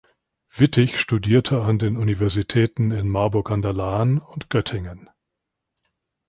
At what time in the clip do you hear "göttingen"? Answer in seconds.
4.49-5.11